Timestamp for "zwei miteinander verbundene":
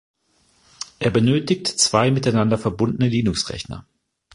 1.67-3.07